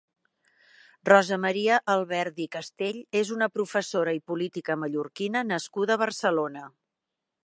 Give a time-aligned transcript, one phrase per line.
[1.09, 6.65] Rosamaria Alberdi Castell és una professora i política mallorquina nascuda a Barcelona.